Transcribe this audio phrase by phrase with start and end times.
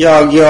[0.00, 0.46] 야경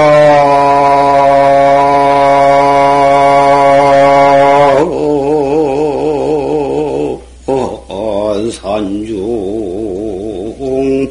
[8.53, 9.24] 산중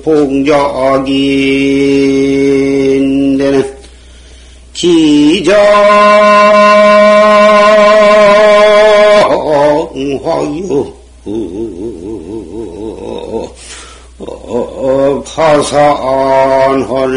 [0.04, 1.08] 봉작인
[3.38, 3.78] 데는
[4.74, 5.58] 기정화유
[16.86, 17.08] 만약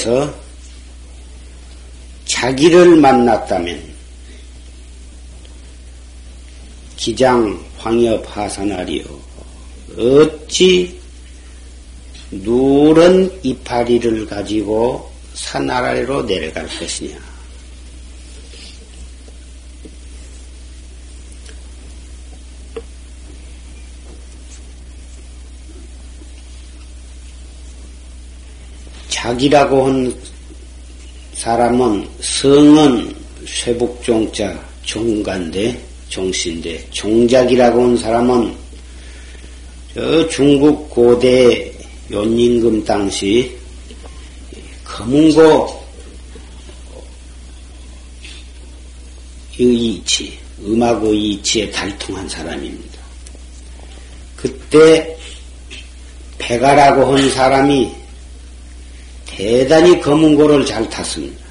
[0.00, 0.34] 산중에서
[2.24, 3.82] 자기를 만났다면
[6.96, 9.04] 기장 황엽 하산하리요.
[9.96, 10.98] 어찌
[12.30, 17.29] 누런 이파리를 가지고 산 아래로 내려갈 것이냐
[29.30, 30.20] 자기라고 한
[31.34, 33.14] 사람은 성은
[33.46, 35.78] 쇠북종자 종간대
[36.08, 38.52] 종신대 종작이라고 한 사람은
[39.94, 41.72] 저 중국 고대
[42.10, 43.56] 연임금 당시
[44.84, 45.80] 검은고
[49.58, 52.98] 의이치 음악의 이치에 달통한 사람입니다.
[54.34, 55.16] 그때
[56.38, 57.99] 배가라고 한 사람이
[59.40, 61.42] 대단히 검은고를 잘 탔습니다.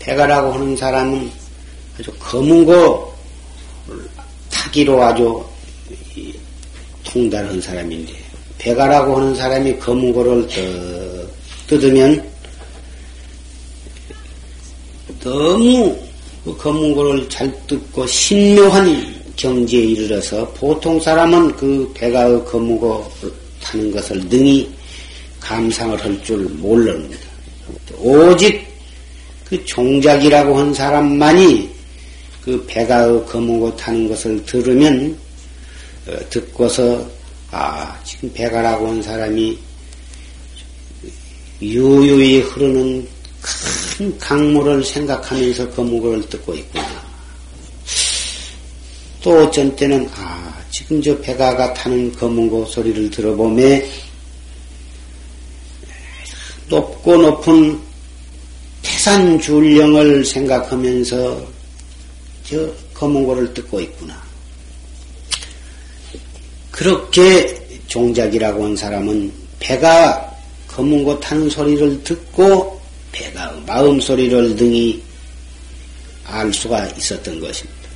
[0.00, 1.30] 배가라고 하는 사람은
[1.96, 3.14] 아주 검은고
[4.50, 5.44] 타기로 아주
[7.04, 8.12] 통달한 사람인데
[8.58, 10.48] 배가라고 하는 사람이 검은고를
[11.68, 12.28] 뜯으면
[15.20, 15.96] 너무
[16.44, 23.08] 그 검은고를 잘 뜯고 신묘한 경지에 이르러서 보통 사람은 그 배가의 검은고
[23.62, 24.75] 타는 것을 능히
[25.46, 27.24] 감상을 할줄 모릅니다.
[27.98, 28.66] 오직
[29.44, 31.70] 그 종작이라고 한 사람만이
[32.42, 35.16] 그 배가 검은고 타는 것을 들으면
[36.08, 37.08] 어, 듣고서
[37.52, 39.56] 아 지금 배가라고 한 사람이
[41.62, 43.06] 유유히 흐르는
[43.40, 47.06] 큰 강물을 생각하면서 검은고를 듣고 있구나.
[49.22, 53.84] 또 어쩐 때는 아 지금 저 배가가 타는 검은고 소리를 들어보면
[56.68, 57.78] 높고 높은
[58.82, 61.46] 태산 줄령을 생각하면서
[62.44, 64.20] 저 검은고를 듣고 있구나.
[66.70, 67.56] 그렇게
[67.86, 70.30] 종작이라고 한 사람은 배가
[70.68, 72.80] 검은고 타는 소리를 듣고
[73.12, 75.02] 배가 마음 소리를 등이
[76.24, 77.88] 알 수가 있었던 것입니다.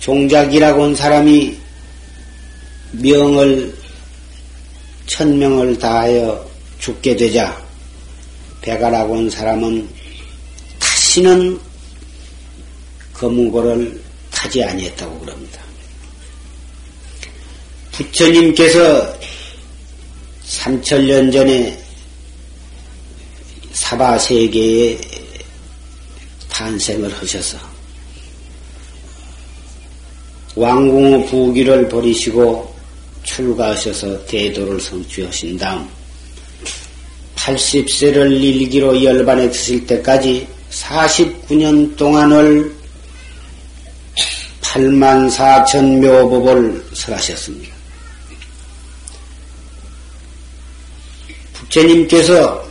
[0.00, 1.56] 종작이라고 한 사람이
[2.92, 3.74] 명을
[5.06, 7.64] 천명을 다하여 죽게 되자
[8.60, 9.88] 배가라고 한 사람은
[10.78, 11.58] 다시는
[13.14, 15.60] 검은고를 타지 아니했다고 그럽니다.
[17.92, 19.16] 부처님께서
[20.44, 21.82] 삼천년 전에
[23.72, 24.98] 사바 세계에
[26.50, 27.58] 탄생을 하셔서
[30.54, 32.74] 왕궁의 부귀를 버리시고
[33.22, 35.88] 출가하셔서 대도를 성취하신 다음
[37.46, 42.74] 80세를 일기로 열반에 드실 때까지 49년 동안을
[44.60, 47.74] 8만 4천 묘법을 설하셨습니다.
[51.52, 52.66] 부처님께서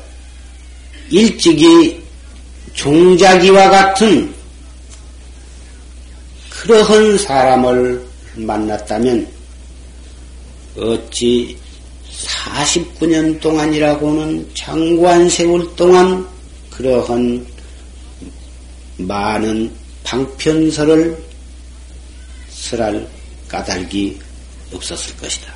[1.10, 2.04] 일찍이
[2.74, 4.34] 종자기와 같은
[6.50, 8.06] 그러한 사람을
[8.36, 9.26] 만났다면
[10.76, 11.58] 어찌
[12.46, 16.28] 49년 동안이라고는 장관 세월 동안
[16.70, 17.46] 그러한
[18.98, 19.72] 많은
[20.04, 21.18] 방편설을
[22.50, 23.08] 설할
[23.48, 24.20] 까닭이
[24.74, 25.54] 없었을 것이다.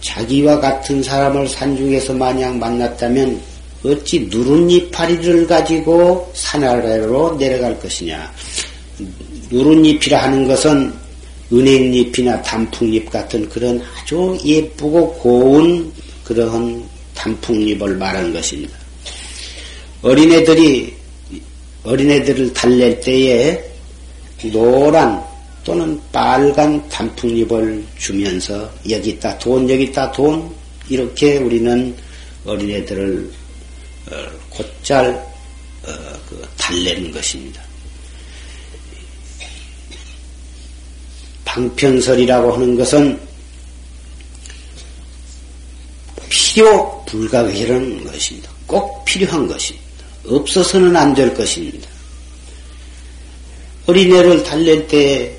[0.00, 3.40] 자기와 같은 사람을 산중에서 만약 만났다면
[3.84, 8.32] 어찌 누른 이파리를 가지고 산 아래로 내려갈 것이냐.
[9.50, 11.05] 누른 잎이라 하는 것은
[11.52, 15.92] 은행잎이나 단풍잎 같은 그런 아주 예쁘고 고운
[16.24, 16.84] 그러한
[17.14, 18.76] 단풍잎을 말한 것입니다.
[20.02, 20.94] 어린애들이
[21.84, 23.64] 어린애들을 달랠 때에
[24.52, 25.24] 노란
[25.64, 30.48] 또는 빨간 단풍잎을 주면서 여기 있다 돈 여기 있다 돈
[30.88, 31.94] 이렇게 우리는
[32.44, 33.30] 어린애들을
[34.10, 34.14] 어,
[34.50, 35.10] 곧잘
[35.84, 35.92] 어,
[36.28, 37.65] 그 달래는 것입니다.
[41.56, 43.18] 방편설이라고 하는 것은
[46.28, 48.50] 필요 불가결한 것입니다.
[48.66, 49.86] 꼭 필요한 것입니다.
[50.26, 51.88] 없어서는 안 될 것입니다.
[53.86, 55.34] 어린애를 달랠 때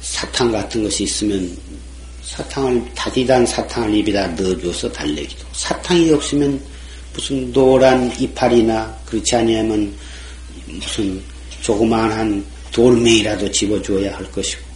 [0.00, 1.56] 사탕 같은 것이 있으면
[2.24, 6.60] 사탕을 다디단 사탕을 입에다 넣어줘서 달래기도 사탕이 없으면
[7.12, 9.94] 무슨 노란 이파리나 그렇지 아니하면
[10.66, 11.22] 무슨
[11.60, 14.68] 조그마한 돌멩이라도 집어주어야 할 것이고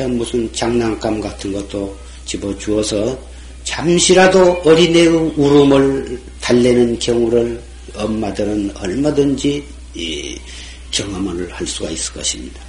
[0.00, 3.18] 않 무슨 장난감 같은 것도 집어주어서
[3.64, 7.60] 잠시라도 어린애의 울음을 달래는 경우를
[7.94, 9.64] 엄마들은 얼마든지
[10.90, 12.60] 경험을 할 수가 있을 것입니다.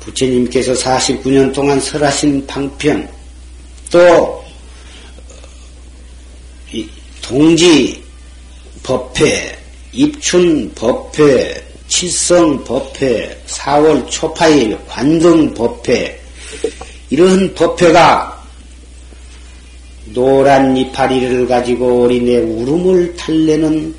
[0.00, 3.08] 부처님께서 49년 동안 설하신 방편,
[3.90, 4.42] 또,
[7.20, 8.02] 동지
[8.82, 9.58] 법회,
[9.92, 16.20] 입춘 법회, 칠성 법회, 4월 초파일 관등 법회,
[17.10, 18.38] 이런 법회가
[20.12, 23.94] 노란 이파리를 가지고 어린애 울음을 달래는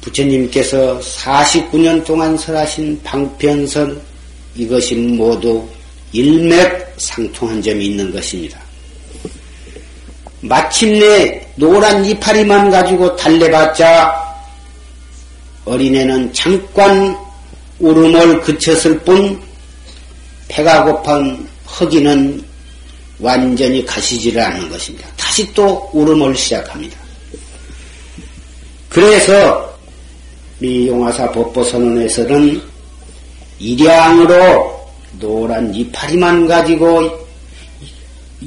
[0.00, 4.00] 부처님께서 49년 동안 설하신 방편설
[4.54, 5.66] 이것이 모두
[6.12, 8.60] 일맥상통한 점이 있는 것입니다.
[10.40, 14.25] 마침내 노란 이파리만 가지고 달래봤자
[15.66, 17.16] 어린애는 잠깐
[17.80, 19.38] 울음을 그쳤을 뿐
[20.48, 21.46] 배가 고판
[21.78, 22.42] 허기는
[23.18, 25.08] 완전히 가시지를 않는 것입니다.
[25.16, 26.96] 다시 또 울음을 시작합니다.
[28.88, 29.76] 그래서
[30.60, 32.62] 이 용화사 법보선언에서는
[33.58, 34.86] 일양으로
[35.18, 37.10] 노란 이파리만 가지고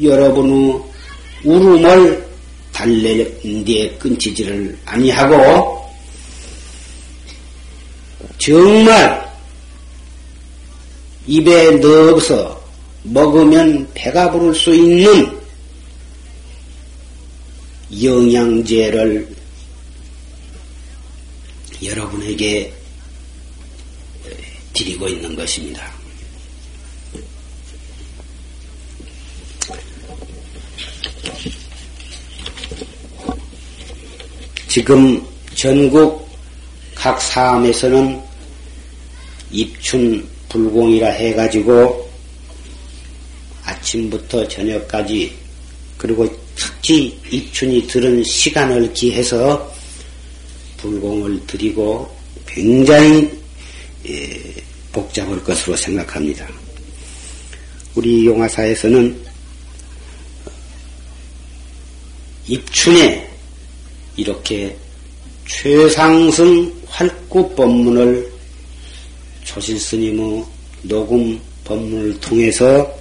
[0.01, 0.79] 여러분의
[1.43, 2.29] 울음을
[2.71, 5.78] 달래는데 끊지지를 아니하고
[8.39, 9.29] 정말
[11.27, 12.59] 입에 넣어서
[13.03, 15.39] 먹으면 배가 부를 수 있는
[18.01, 19.35] 영양제를
[21.83, 22.73] 여러분에게
[24.73, 25.91] 드리고 있는 것입니다.
[34.69, 35.21] 지금
[35.55, 36.29] 전국
[36.95, 38.28] 각 사암에서는
[39.51, 42.09] 입춘 불공이라 해가지고
[43.63, 45.33] 아침부터 저녁까지
[45.97, 49.73] 그리고 특히 입춘이 들은 시간을 기해서
[50.77, 52.09] 불공을 드리고
[52.45, 53.29] 굉장히
[54.07, 54.55] 예,
[54.91, 56.47] 복잡할 것으로 생각합니다.
[57.95, 59.25] 우리 용화사에서는
[62.47, 63.29] 입춘에
[64.15, 64.75] 이렇게
[65.47, 68.38] 최상승 활구 법문을
[69.49, 70.45] 조실 스님의
[70.83, 72.95] 녹음 법문을 통해서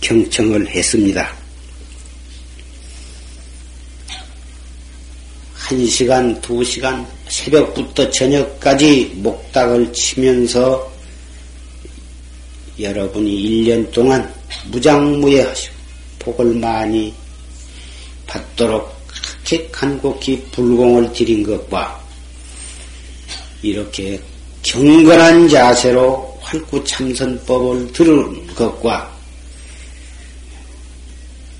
[0.00, 1.36] 경청을 했습니다.
[5.52, 10.90] 한 시간, 두 시간, 새벽부터 저녁까지 목닥을 치면서
[12.80, 14.32] 여러분이 1년 동안
[14.68, 15.74] 무장무예 하시고
[16.20, 17.12] 복을 많이
[18.26, 22.02] 받도록 그렇게 간곡히 불공을 드린 것과
[23.60, 24.18] 이렇게
[24.66, 29.16] 경건한 자세로 활구참선법을 들은 것과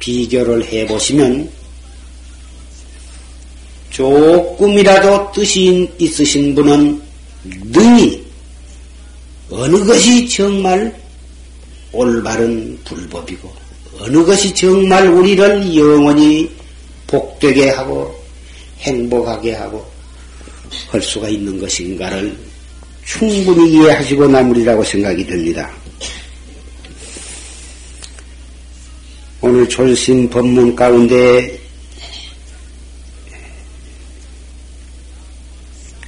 [0.00, 1.48] 비교를 해보시면
[3.90, 7.00] 조금이라도 뜻이 있으신 분은
[7.44, 8.24] 능히
[9.50, 10.92] 어느 것이 정말
[11.92, 13.54] 올바른 불법이고
[14.00, 16.50] 어느 것이 정말 우리를 영원히
[17.06, 18.20] 복되게 하고
[18.80, 19.88] 행복하게 하고
[20.88, 22.45] 할 수가 있는 것인가를
[23.06, 25.72] 충분히 이해하시고 나무리라고 생각이 됩니다.
[29.40, 31.58] 오늘 졸신 법문 가운데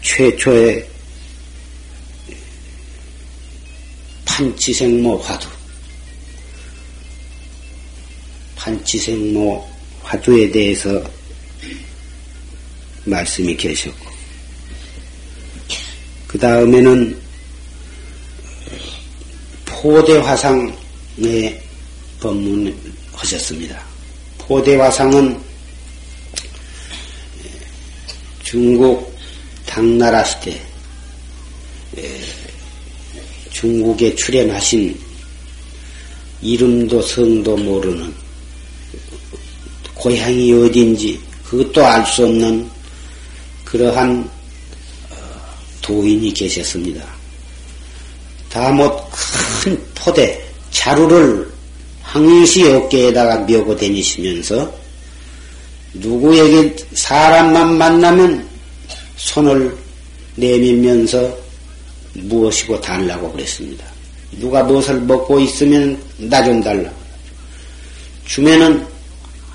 [0.03, 0.85] 최초의
[4.25, 5.49] 판치생모 화두,
[8.57, 9.69] 판치생모
[10.03, 11.03] 화두에 대해서
[13.05, 14.08] 말씀이 계셨고,
[16.29, 17.19] 그 다음에는
[19.65, 20.73] 포대화상에
[22.21, 23.83] 법문하셨습니다.
[24.37, 25.41] 포대화상은
[28.43, 29.17] 중국
[29.67, 30.61] 당나라 시대
[33.51, 34.99] 중국에 출연하신
[36.43, 38.15] 이름도 성도 모르는
[39.95, 42.71] 고향이 어딘지 그것도 알 수 없는
[43.65, 44.38] 그러한 어,
[45.89, 47.03] 도인이 계셨습니다.
[48.51, 50.39] 다못 큰 포대
[50.71, 51.51] 자루를
[52.03, 54.71] 항시 어깨에다가 메고 다니시면서
[55.95, 58.47] 누구에게 사람만 만나면
[59.17, 59.75] 손을
[60.37, 61.35] 내밀면서
[62.15, 63.87] 무엇이고 달라고 그랬습니다.
[64.33, 66.91] 누가 무엇을 먹고 있으면 나 좀 달라.
[68.27, 68.87] 주면은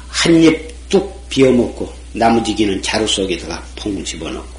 [0.09, 4.52] 한 입 뚝 비워먹고 나머지기는 자루 속에다가 퐁 집어넣고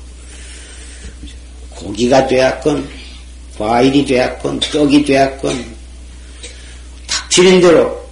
[1.76, 2.88] 고기가 되었건
[3.59, 5.76] 과일이 되었건 떡이 되었건
[7.07, 8.04] 닥치는 대로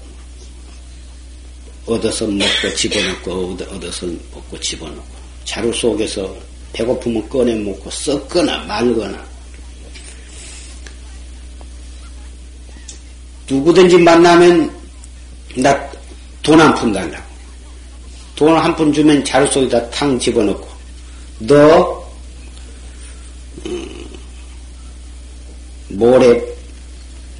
[1.86, 5.04] 얻어서 먹고 집어넣고 얻어서 먹고 집어넣고
[5.44, 6.34] 자루 속에서
[6.72, 9.24] 배고프면 꺼내 먹고 썩거나 말거나
[13.48, 14.70] 누구든지 만나면
[15.56, 15.92] 나
[16.42, 17.24] 돈 한 푼 달라고.
[18.34, 20.66] 돈 한 푼 주면 자루 속에다 탕 집어넣고
[21.38, 21.56] 너
[21.98, 22.01] 음,
[25.88, 26.42] 모레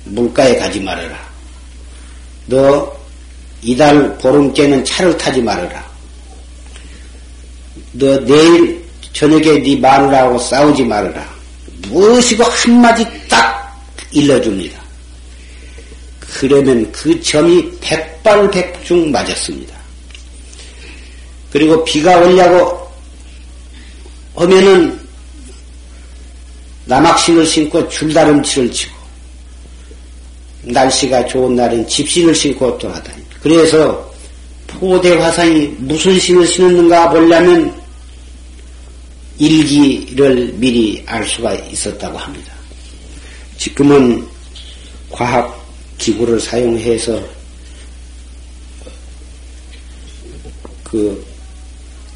[0.04, 1.18] 물가에 가지 말아라.
[2.46, 2.92] 너
[3.62, 5.84] 이달 보름째는 차를 타지 말아라.
[7.92, 11.32] 너 내일 저녁에 네 마누라하고 싸우지 말아라.
[11.88, 14.80] 무엇이고 한마디 딱 일러줍니다.
[16.20, 19.76] 그러면 그 점이 백발백중 맞았습니다.
[21.52, 22.90] 그리고 비가 오려고
[24.34, 25.01] 하면은
[26.92, 28.94] 남학신을 신고 줄다름치를 치고
[30.64, 34.12] 날씨가 좋은 날은 집신을 신고 또하다니 그래서
[34.66, 37.74] 포대 화상이 무슨 신을 신었는가 보려면
[39.38, 42.52] 일기를 미리 알 수가 있었다고 합니다.
[43.56, 44.26] 지금은
[45.10, 45.64] 과학
[45.96, 47.22] 기구를 사용해서
[50.84, 51.24] 그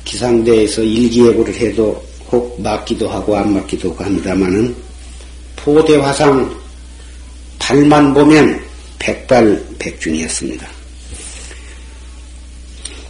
[0.05, 4.75] 기상대에서 일기예보를 해도 혹 맞기도 하고 안 맞기도 하고 합니다만은
[5.57, 6.55] 포대 화상
[7.59, 8.63] 발만 보면
[8.99, 10.67] 백발백중이었습니다.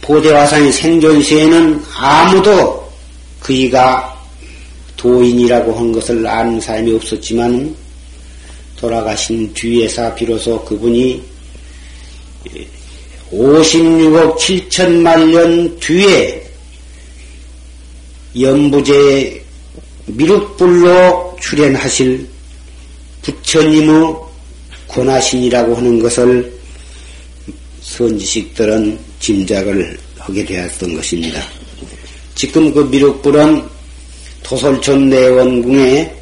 [0.01, 2.89] 포대 화상이 생존 시에는 아무도
[3.41, 4.17] 그이가
[4.95, 7.75] 도인이라고 한 것을 아는 사람이 없었지만
[8.77, 11.21] 돌아가신 뒤에서 비로소 그분이
[13.31, 16.46] 56억 7천만 년 뒤에
[18.39, 19.43] 연부제
[20.05, 22.27] 미륵불로 출연하실
[23.21, 24.15] 부처님의
[24.87, 26.53] 권하신이라고 하는 것을
[27.81, 31.41] 선지식들은 짐작을 하게 되었던 것입니다.
[32.35, 33.63] 지금 그 미륵불은
[34.43, 36.13] 도솔촌 내원궁에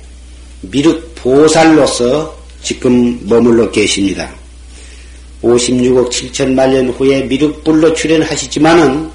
[0.62, 4.34] 미륵보살로서 지금 머물러 계십니다.
[5.44, 9.15] 56억 7천만 년 후에 미륵불로 출연하시지만은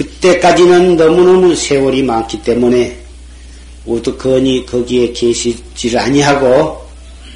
[0.00, 2.96] 그때까지는 너무너무 세월이 많기 때문에
[3.86, 6.82] 어떡하니 거기에 계시지를 아니하고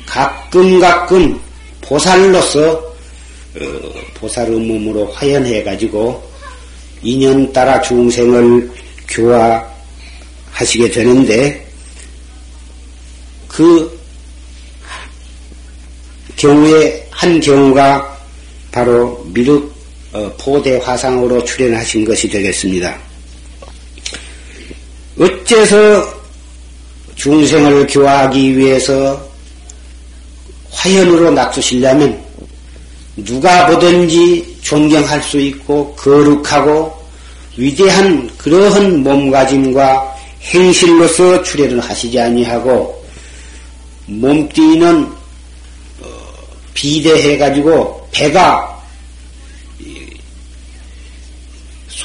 [0.06, 1.38] 가끔 가끔
[1.83, 3.61] 보살로서 어,
[4.14, 6.26] 보살의 몸으로 화연해 가지고
[7.02, 8.71] 인연 따라 중생을
[9.09, 11.66] 교화하시게 되는데
[13.47, 14.00] 그
[16.37, 18.18] 경우에 한 경우가
[18.73, 19.74] 바로 미륵 어,
[20.38, 22.97] 포대 화상으로 출연하신 것이 되겠습니다.
[25.18, 26.14] 어째서
[27.16, 29.21] 중생을 교화하기 위해서
[30.71, 32.23] 화연으로 납두시려면
[33.16, 36.94] 누가 보든지 존경할 수 있고 거룩하고
[37.56, 43.04] 위대한 그러한 몸가짐과 행실로서 출연을 하시지 아니하고
[44.06, 45.09] 몸뚱이는
[46.75, 48.74] 비대해 가지고 배가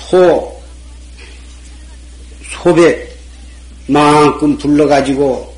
[0.10, 0.52] 소,
[2.52, 3.16] 소백
[3.86, 5.56] 만큼 불러가지고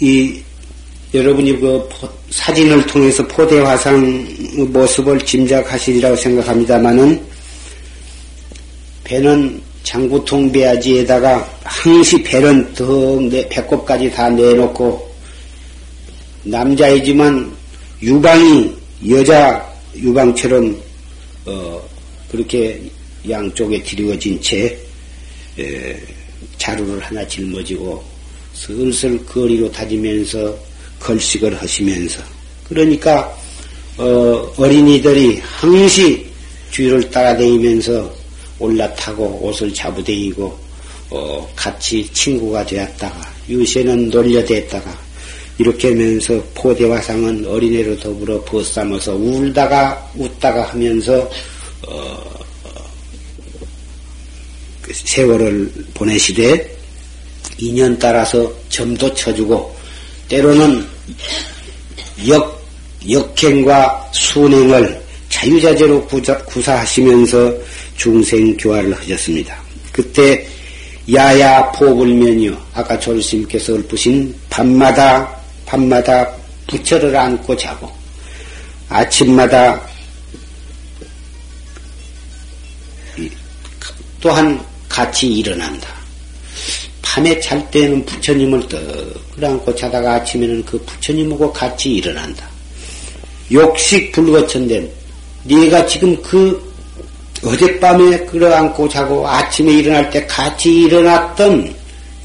[0.00, 0.40] 이
[1.14, 1.88] 여러분이 그
[2.30, 4.26] 사진을 통해서 포대화상
[4.70, 7.20] 모습을 짐작하시리라고 생각합니다만은
[9.04, 13.18] 배는 장구통 배아지에다가 항시 배는 더
[13.48, 15.10] 배꼽까지 다 내놓고
[16.44, 17.50] 남자이지만
[18.02, 18.72] 유방이
[19.08, 19.66] 여자
[19.96, 20.89] 유방처럼
[21.50, 21.88] 어,
[22.30, 22.80] 그렇게
[23.28, 24.78] 양쪽에 드리워진 채
[25.58, 25.96] 에,
[26.58, 28.02] 자루를 하나 짊어지고
[28.54, 30.56] 슬슬 거리로 다니면서
[31.00, 32.22] 걸식을 하시면서.
[32.68, 33.36] 그러니까
[33.98, 36.26] 어, 어린이들이 항시
[36.70, 38.14] 주위를 따라다니면서
[38.58, 40.58] 올라타고 옷을 잡으대이고
[41.10, 45.09] 어, 같이 친구가 되었다가 유세는 놀려댔다가
[45.58, 51.30] 이렇게 하면서 포대화상은 어린애로 더불어 벗삼아서 울다가 웃다가 하면서
[51.86, 52.40] 어,
[54.80, 56.76] 그 세월을 보내시되
[57.58, 59.76] 인연 따라서 점도 쳐주고
[60.28, 60.86] 때로는
[62.28, 62.60] 역
[63.08, 67.54] 역행과 순행을 자유자재로 구사, 하시면서
[67.96, 69.62] 중생 교화를 하셨습니다.
[69.92, 70.46] 그때
[71.12, 72.56] 야야 포불면이요.
[72.74, 75.39] 아까 조르스님께서 읊으신 밤마다
[75.70, 76.28] 밤마다
[76.66, 77.88] 부처를 안고 자고
[78.88, 79.80] 아침마다
[84.20, 85.88] 또한 같이 일어난다.
[87.00, 88.80] 밤에 잘 때는 부처님을 떡
[89.42, 92.48] 안고 자다가 아침에는 그 부처님하고 같이 일어난다.
[93.52, 94.90] 욕식 불거천된
[95.44, 96.68] 네가 지금 그
[97.44, 101.74] 어젯밤에 끌어안고 자고 아침에 일어날 때 같이 일어났던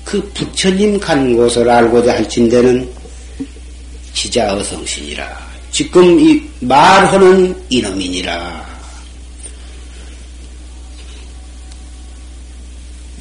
[0.04, 3.04] 그 부처님 간 곳을 알고자 할진대는
[4.15, 5.55] 지자어성신이라.
[5.72, 8.75] 지금 이 말하는 이놈이니라.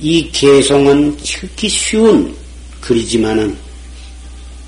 [0.01, 2.37] 이 개송은 특히 쉬운
[2.81, 3.57] 글이지만은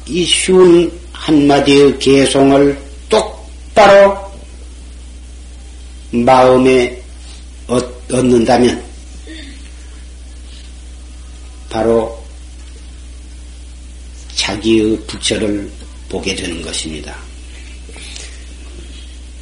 [0.06, 2.78] 이 쉬운 한마디의 개송을
[3.08, 4.16] 똑바로
[6.10, 7.02] 마음에
[7.66, 8.82] 얻는다면
[11.68, 12.24] 바로
[14.34, 15.70] 자기의 부처를
[16.08, 17.16] 보게 되는 것입니다.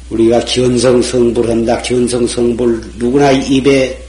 [0.09, 1.81] 우리가 견성 성불 한다.
[1.81, 4.05] 견성 성불 누구나 입에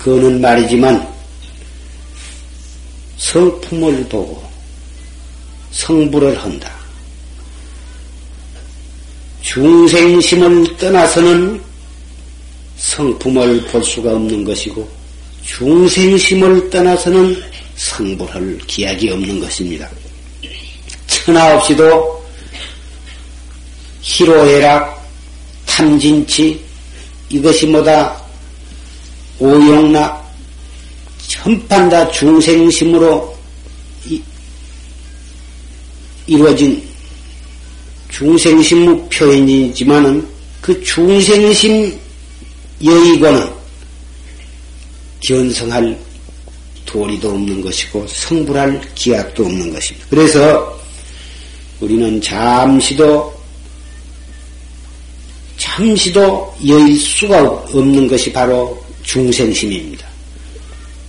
[0.00, 1.06] 그는 말이지만
[3.18, 4.42] 성품을 보고
[5.72, 6.72] 성불을 한다.
[9.42, 11.60] 중생심을 떠나서는
[12.78, 14.88] 성품을 볼 수가 없는 것이고
[15.44, 17.36] 중생심을 떠나서는
[17.76, 19.90] 성불할 기약이 없는 것입니다.
[21.24, 22.24] 천하 없이도
[24.00, 25.06] 희로애락,
[25.66, 26.64] 탐진치
[27.28, 28.20] 이것이 뭐다
[29.38, 30.34] 오용락
[31.28, 33.38] 전판 다 중생심으로
[34.06, 34.20] 이,
[36.26, 36.82] 이루어진
[38.08, 40.26] 중생심 표현이지만은
[40.60, 41.98] 그 중생심
[42.82, 43.50] 여의고는
[45.20, 45.98] 견성할
[46.86, 50.06] 도리도 없는 것이고 성불할 기약도 없는 것입니다.
[50.10, 50.79] 그래서
[51.80, 53.32] 우리는 잠시도
[55.56, 60.06] 잠시도 여의 수가 없는 것이 바로 중생심입니다.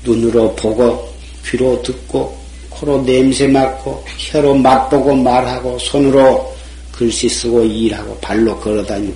[0.03, 1.13] 눈으로 보고
[1.45, 2.37] 귀로 듣고
[2.69, 6.51] 코로 냄새 맡고 혀로 맛보고 말하고 손으로
[6.91, 9.15] 글씨 쓰고 일하고 발로 걸어다니고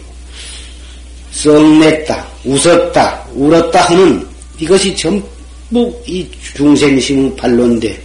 [1.32, 4.28] 썩냈다 웃었다 울었다 하는
[4.60, 8.00] 이것이 전부 이 중생심 발론데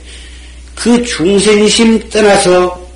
[0.74, 2.89] 그 중생심 떠나서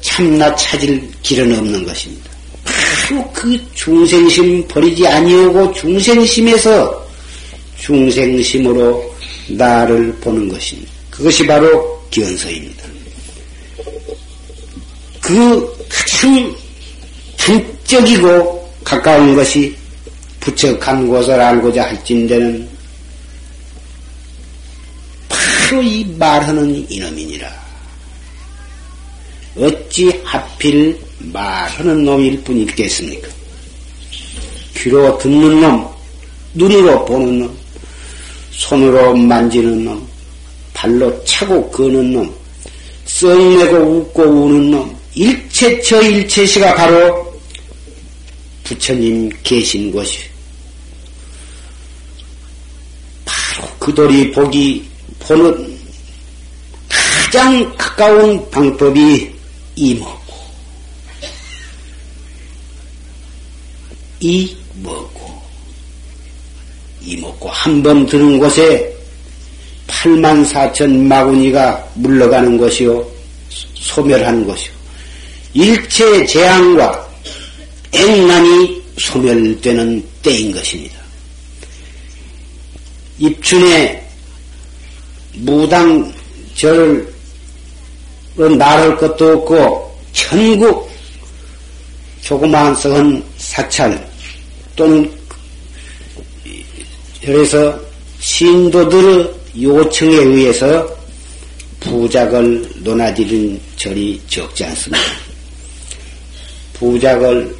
[0.00, 2.30] 참나 찾을 길은 없는 것입니다.
[2.64, 7.08] 바로 그 중생심 버리지 아니하고 중생심에서
[7.78, 9.14] 중생심으로
[9.48, 10.90] 나를 보는 것입니다.
[11.10, 12.84] 그것이 바로 기원서입니다.
[15.20, 16.54] 그 가장
[17.36, 19.74] 단적이고 가까운 것이
[20.38, 22.68] 부처 간 곳을 알고자 할진대는
[25.28, 27.59] 바로 이 말하는 이놈이니라.
[29.60, 33.28] 어찌 하필 말하는 놈일 뿐이겠습니까?
[34.76, 35.86] 귀로 듣는 놈,
[36.54, 37.58] 눈으로 보는 놈,
[38.52, 40.08] 손으로 만지는 놈,
[40.72, 42.34] 발로 차고 거는 놈,
[43.04, 47.30] 썩내고 웃고 우는 놈, 일체 저 일체시가 바로
[48.64, 50.20] 부처님 계신 곳이
[53.26, 55.78] 바로 그들이 보기 보는
[56.88, 59.29] 가장 가까운 방법이
[59.80, 60.34] 이먹고
[64.20, 65.40] 이 먹고
[67.00, 68.94] 이 먹고 한 번 드는 곳에
[69.86, 73.06] 8만 4천 마구니가 물러가는 것이요
[73.74, 74.72] 소멸하는 것이요
[75.54, 77.08] 일체 재앙과
[77.92, 81.00] 액난이 소멸되는 때인 것입니다.
[83.18, 84.06] 입춘에
[85.34, 87.12] 무당절을
[88.36, 90.90] 나를 것도 없고 천국
[92.22, 94.08] 조그마한 썩은 사찰
[94.76, 95.10] 또는
[97.22, 97.78] 그래서
[98.20, 100.86] 신도들의 요청에 의해서
[101.80, 105.02] 부작을 논하드린 절이 적지 않습니다.
[106.74, 107.54] 부작을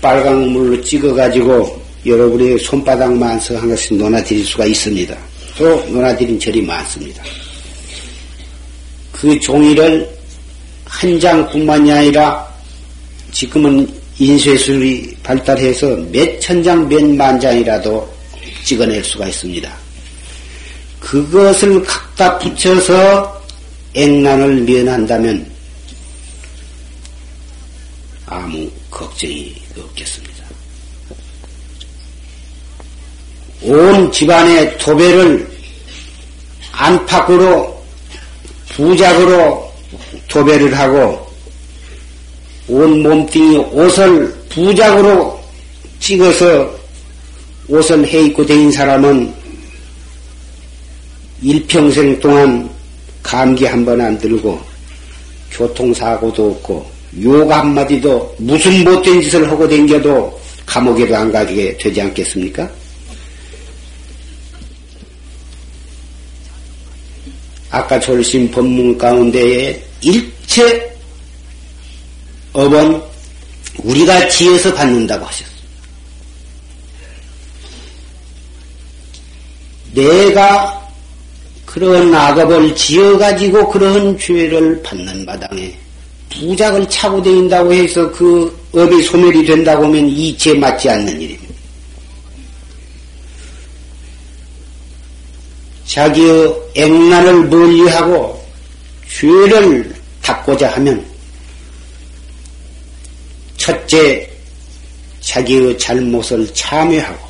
[0.00, 5.16] 빨강 물로 찍어가지고 여러분의 손바닥만 서 한 것씩 논하드릴 수가 있습니다.
[5.56, 7.22] 또 논하드린 절이 많습니다.
[9.20, 10.08] 그 종이를
[10.84, 12.48] 한 장뿐만이 아니라
[13.32, 18.08] 지금은 인쇄술이 발달해서 몇 천 장, 몇 만 장이라도
[18.64, 19.76] 찍어낼 수가 있습니다.
[21.00, 23.42] 그것을 갖다 붙여서
[23.94, 25.50] 액난을 면한다면
[28.26, 30.44] 아무 걱정이 없겠습니다.
[33.62, 35.48] 온 집안의 도배를
[36.72, 37.77] 안팎으로
[38.78, 39.68] 부작으로
[40.28, 41.26] 도배를 하고
[42.68, 45.36] 온 몸뚱이 옷을 부작으로
[45.98, 46.70] 찍어서
[47.66, 49.34] 옷을 해 입고 다닌 사람은
[51.42, 52.70] 일평생 동안
[53.22, 54.60] 감기 한 번 안 들고
[55.50, 56.88] 교통사고도 없고
[57.22, 62.70] 욕 한마디도 무슨 못된 짓을 하고 댕겨도 감옥에도 안 가게 되지 않겠습니까?
[67.70, 70.96] 아까 졸신 법문 가운데에 일체
[72.52, 73.00] 업은
[73.78, 75.50] 우리가 지어서 받는다고 하셨어.
[79.92, 80.88] 내가
[81.64, 85.76] 그런 악업을 지어가지고 그런 죄를 받는 마당에
[86.30, 91.47] 부작을 차고 다닌다고 해서 그 업이 소멸이 된다고 하면 이치에 맞지 않는 일입니다.
[95.88, 98.46] 자기의 액난을 멀리하고
[99.10, 101.04] 죄를 닦고자 하면
[103.56, 104.30] 첫째
[105.20, 107.28] 자기의 잘못을 참여하고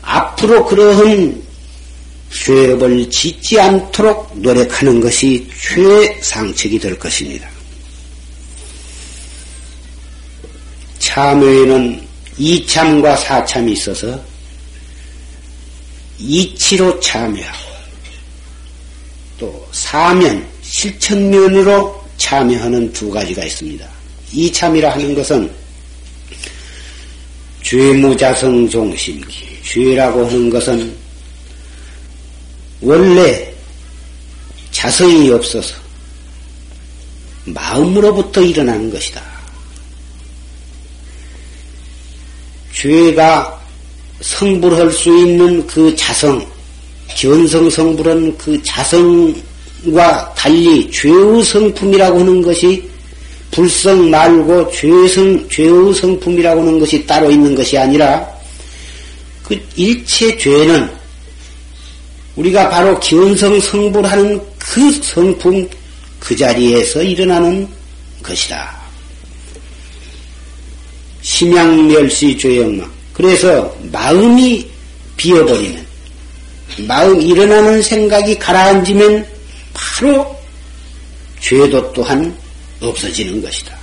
[0.00, 1.42] 앞으로 그러한
[2.32, 7.48] 죄업을 짓지 않도록 노력하는 것이 최상책이 될 것입니다.
[10.98, 12.02] 참회에는
[12.38, 14.33] 이참과 사참이 있어서
[16.18, 17.74] 이치로 참여하고
[19.38, 23.86] 또 사면, 실천면으로 참여하는 두 가지가 있습니다.
[24.32, 25.50] 이참이라 하는 것은
[27.62, 30.94] 죄무자성 종심기, 죄라고 하는 것은
[32.80, 33.52] 원래
[34.70, 35.74] 자성이 없어서
[37.46, 39.22] 마음으로부터 일어나는 것이다.
[42.72, 43.63] 죄가
[44.20, 46.44] 성불할 수 있는 그 자성,
[47.16, 52.88] 견성 성불은 그 자성과 달리 죄의 성품이라고 하는 것이
[53.50, 58.26] 불성 말고 죄성, 죄의 성품이라고 하는 것이 따로 있는 것이 아니라
[59.44, 60.90] 그 일체 죄는
[62.36, 65.68] 우리가 바로 기원성 성불하는 그 성품
[66.18, 67.68] 그 자리에서 일어나는
[68.22, 68.76] 것이다.
[71.22, 72.90] 심양멸시 죄영망.
[73.14, 74.68] 그래서 마음이
[75.16, 75.86] 비어버리면,
[76.86, 79.26] 마음 일어나는 생각이 가라앉으면
[79.72, 80.36] 바로
[81.40, 82.36] 죄도 또한
[82.80, 83.74] 없어지는 것이다.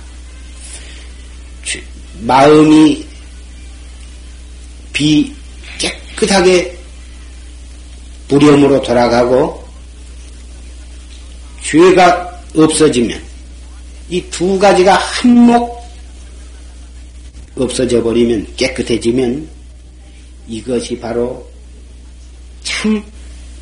[2.20, 3.04] 마음이
[4.92, 5.34] 비
[5.78, 6.78] 깨끗하게
[8.28, 9.66] 불염으로 돌아가고
[11.64, 13.20] 죄가 없어지면
[14.10, 15.81] 이 두 가지가 한몫
[17.56, 19.48] 없어져 버리면 깨끗해지면
[20.48, 21.48] 이것이 바로
[22.62, 23.02] 참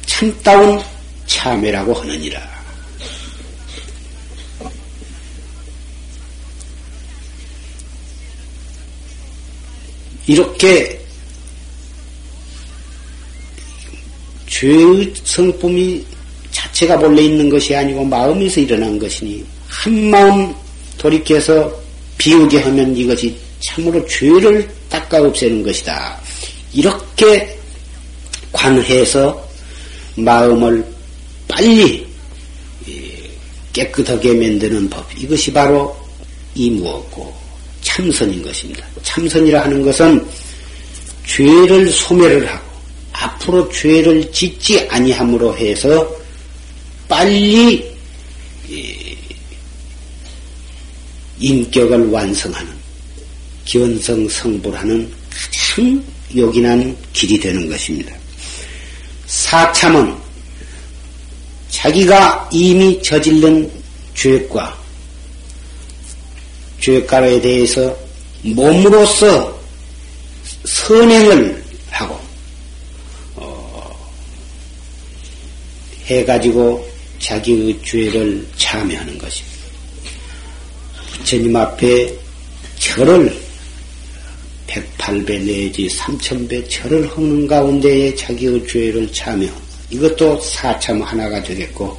[0.06, 0.80] 참다운
[1.26, 2.60] 참회라고 하느니라.
[10.26, 11.00] 이렇게
[14.46, 16.04] 죄의 성품이
[16.50, 20.54] 자체가 본래 있는 것이 아니고 마음에서 일어난 것이니 한 마음
[20.98, 21.72] 돌이켜서
[22.18, 26.20] 비우게 하면 이것이 참으로 죄를 닦아 없애는 것이다.
[26.72, 27.58] 이렇게
[28.52, 29.48] 관해서
[30.16, 30.84] 마음을
[31.46, 32.06] 빨리
[33.72, 35.06] 깨끗하게 만드는 법.
[35.16, 35.96] 이것이 바로
[36.54, 37.34] 이 무엇고
[37.82, 38.84] 참선인 것입니다.
[39.02, 40.26] 참선이라 하는 것은
[41.26, 42.70] 죄를 소멸을 하고
[43.12, 46.08] 앞으로 죄를 짓지 아니함으로 해서
[47.08, 47.88] 빨리
[51.38, 52.79] 인격을 완성하는
[53.70, 56.04] 견성 성불하는 가장
[56.36, 58.12] 요긴한 길이 되는 것입니다.
[59.26, 60.12] 사참은
[61.70, 63.70] 자기가 이미 저질른
[64.16, 64.76] 죄과
[66.80, 67.96] 죄가에 대해서
[68.42, 69.56] 몸으로서
[70.64, 72.20] 선행을 하고
[76.06, 79.58] 해가지고 자기의 죄를 참여하는 것입니다.
[81.12, 82.12] 부처님 앞에
[82.80, 83.39] 절을
[85.10, 89.48] 108배 내지 3000배 절을 헐는 가운데에 자기의 죄를 참여.
[89.90, 91.98] 이것도 사참 하나가 되겠고,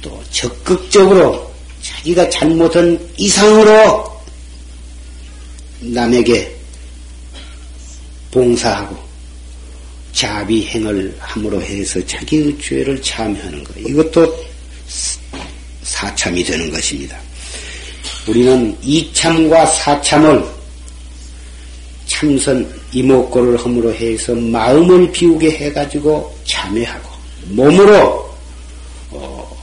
[0.00, 1.50] 또 적극적으로
[1.82, 4.10] 자기가 잘못한 이상으로
[5.80, 6.54] 남에게
[8.30, 8.96] 봉사하고
[10.12, 13.76] 자비행을 함으로 해서 자기의 죄를 참여하는 것.
[13.76, 14.46] 이것도
[15.82, 17.18] 사참이 되는 것입니다.
[18.26, 20.55] 우리는 이참과 사참을
[22.18, 27.10] 참선 이목고를 함으로 해서 마음을 비우게 해가지고 참여하고
[27.48, 28.34] 몸으로
[29.10, 29.56] 어,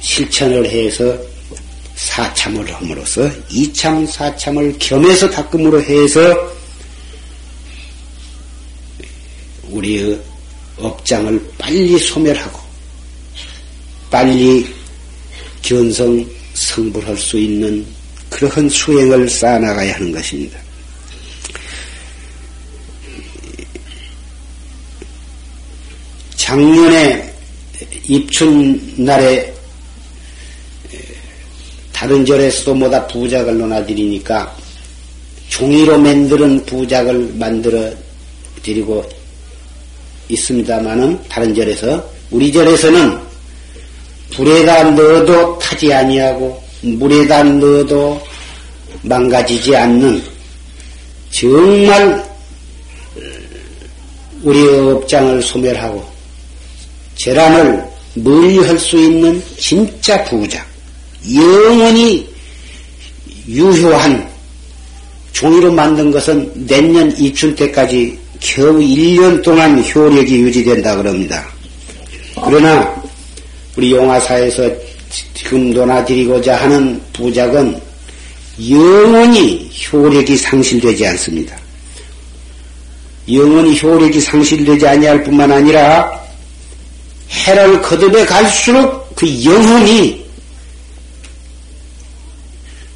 [0.00, 1.14] 실천을 해서
[1.96, 6.34] 사참을 함으로써 이참 사참을 겸해서 닦음으로 해서
[9.68, 10.18] 우리의
[10.78, 12.60] 업장을 빨리 소멸하고
[14.10, 14.66] 빨리
[15.60, 17.84] 견성 성불할 수 있는
[18.34, 20.58] 그러한 수행을 쌓아나가야 하는 것입니다.
[26.34, 27.32] 작년에
[28.08, 29.54] 입춘날에
[31.92, 34.56] 다른 절에서도 뭐다 부작을 논하드리니까
[35.48, 37.88] 종이로 만드는 부작을 만들어
[38.64, 39.08] 드리고
[40.28, 43.16] 있습니다만은 다른 절에서 우리 절에서는
[44.32, 48.20] 불에다 넣어도 타지 아니하고 물에다 넣어도
[49.02, 50.22] 망가지지 않는
[51.30, 52.24] 정말
[54.42, 56.04] 우리의 업장을 소멸하고
[57.16, 57.82] 재란을
[58.14, 60.64] 멀리 할 수 있는 진짜 부자,
[61.34, 62.28] 영원히
[63.48, 64.28] 유효한
[65.32, 71.44] 종이로 만든 것은 내년 입춘 때까지 겨우 1년 동안 효력이 유지된다 그럽니다.
[72.44, 73.02] 그러나
[73.76, 74.70] 우리 용화사에서
[75.34, 77.80] 지금 논하드리고자 하는 부작은
[78.70, 81.56] 영원히 효력이 상실되지 않습니다.
[83.30, 86.10] 영원히 효력이 상실되지 아니할 뿐만 아니라
[87.30, 90.24] 해를 거듭해 갈수록 그 영혼이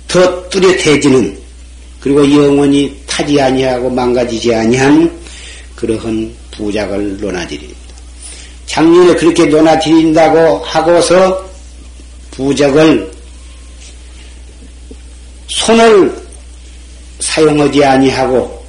[0.06, 1.36] 더 뚜렷해지는
[2.00, 5.10] 그리고 영원히 타지 아니하고 망가지지 아니한
[5.74, 7.78] 그러한 부작을 논하드립니다.
[8.66, 11.47] 작년에 그렇게 논하드린다고 하고서
[12.38, 13.10] 부작을
[15.48, 16.24] 손을
[17.18, 18.64] 사용하지 아니하고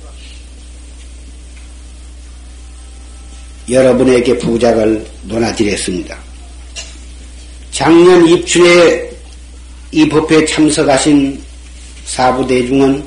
[3.69, 6.17] 여러분에게 부작을 논하드렸습니다.
[7.69, 9.07] 작년 입춘에
[9.91, 11.39] 이 법회에 참석하신
[12.05, 13.05] 사부대중은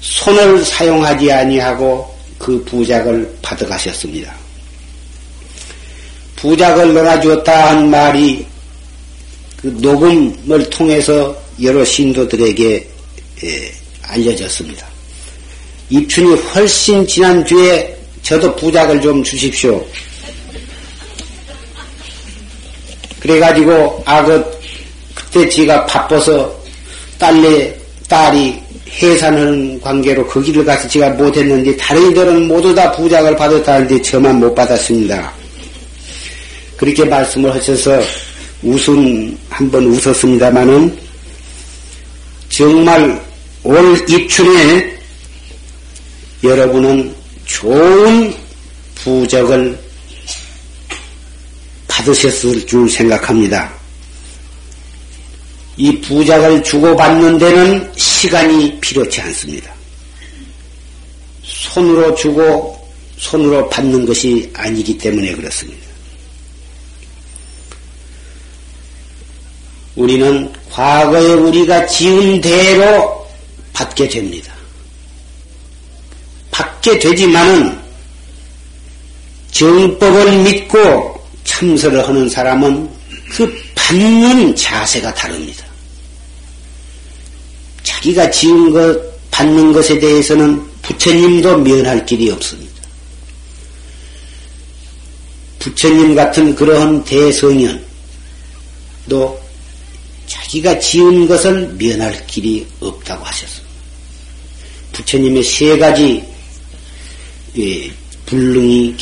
[0.00, 4.34] 손을 사용하지 아니하고 그 부작을 받아가셨습니다.
[6.34, 8.55] 부작을 놀아주었다 한 말이
[9.60, 12.88] 그 녹음을 통해서 여러 신도들에게
[13.44, 14.86] 예, 알려졌습니다.
[15.90, 19.84] 입춘이 훨씬 지난 뒤에 저도 부작을 좀 주십시오.
[23.20, 24.56] 그래가지고 아 그
[25.36, 26.54] 그때 지가 바빠서
[27.18, 27.74] 딸내
[28.08, 28.58] 딸이
[29.02, 34.54] 해산하는 관계로 거기를 그 가서 제가 못했는데 다른 이들은 모두 다 부작을 받았다는데 저만 못
[34.54, 35.30] 받았습니다.
[36.78, 38.00] 그렇게 말씀을 하셔서
[38.62, 40.98] 웃음 한번 웃었습니다마는
[42.48, 43.24] 정말
[43.62, 44.96] 올 입춘에
[46.42, 47.14] 여러분은
[47.44, 48.34] 좋은
[48.94, 49.78] 부적을
[51.88, 53.72] 받으셨을 줄 생각합니다.
[55.76, 59.74] 이 부작을 주고받는 데는 시간이 필요치 않습니다.
[61.42, 62.76] 손으로 주고
[63.18, 65.85] 손으로 받는 것이 아니기 때문에 그렇습니다.
[69.96, 73.26] 우리는 과거에 우리가 지은 대로
[73.72, 74.52] 받게 됩니다.
[76.50, 77.78] 받게 되지만은
[79.50, 82.88] 정법을 믿고 참선을 하는 사람은
[83.30, 85.64] 그 받는 자세가 다릅니다.
[87.82, 92.74] 자기가 지은 것, 받는 것에 대해서는 부처님도 면할 길이 없습니다.
[95.58, 97.80] 부처님 같은 그러한 대성현도
[100.46, 103.66] 자기가 지은 것을 면할 길이 없다고 하셨습니다.
[104.92, 106.24] 부처님의 세 가지
[107.58, 107.90] 예,
[108.26, 108.96] 불능이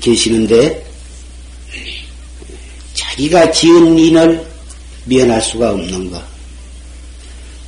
[0.00, 0.84] 계시는데
[2.92, 4.46] 자기가 지은 인을
[5.06, 6.22] 면할 수가 없는 것.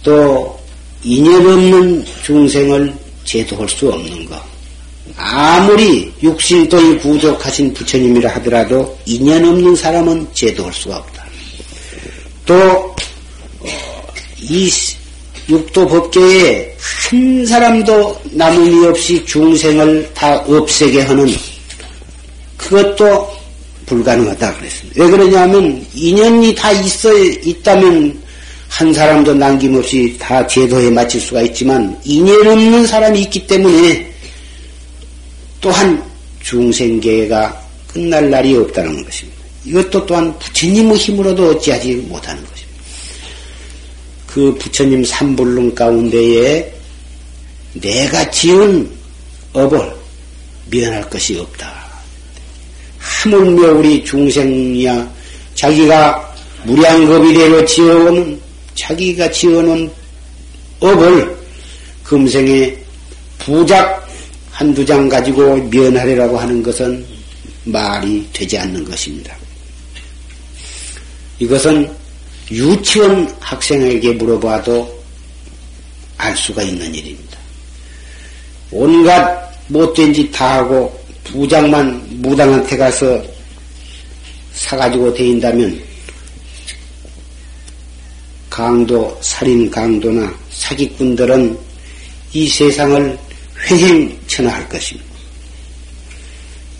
[0.02, 0.60] 또
[1.02, 2.94] 인연 없는 중생을
[3.24, 4.42] 제도할 수 없는 것.
[5.16, 11.19] 아무리 육신도이 부족하신 부처님이라 하더라도 인연 없는 사람은 제도할 수가 없다.
[12.50, 12.96] 또,
[14.40, 14.68] 이
[15.48, 21.32] 육도 법계에 한 사람도 남음이 없이 중생을 다 없애게 하는
[22.56, 23.30] 그것도
[23.86, 25.04] 불가능하다 그랬습니다.
[25.04, 28.20] 왜 그러냐면 인연이 다 있어 있다면
[28.68, 34.12] 한 사람도 남김없이 다 제도에 맞출 수가 있지만 인연 없는 사람이 있기 때문에
[35.60, 36.02] 또한
[36.42, 39.39] 중생계가 끝날 날이 없다는 것입니다.
[39.64, 42.70] 이것도 또한 부처님의 힘으로도 어찌하지 못하는 것입니다.
[44.26, 46.72] 그 부처님 삼불능 가운데에
[47.74, 48.90] 내가 지은
[49.52, 49.92] 업을
[50.70, 51.90] 면할 것이 없다.
[52.98, 55.12] 하물며 우리 중생이야
[55.54, 58.40] 자기가 무량겁이대로 지어온
[58.74, 59.90] 자기가 지어놓은
[60.80, 61.36] 업을
[62.04, 62.76] 금생에
[63.38, 64.08] 부작
[64.50, 67.04] 한두 장 가지고 면하리라고 하는 것은
[67.64, 69.39] 말이 되지 않는 것입니다.
[71.40, 71.90] 이것은
[72.50, 75.00] 유치원 학생에게 물어봐도
[76.16, 77.38] 알 수가 있는 일입니다.
[78.70, 83.22] 온갖 못된 짓 다 하고 부장만 무당한테 가서
[84.52, 85.82] 사가지고 다닌다면
[88.50, 91.58] 강도, 살인 강도나 사기꾼들은
[92.32, 93.18] 이 세상을
[93.66, 95.10] 회행천하할 것입니다.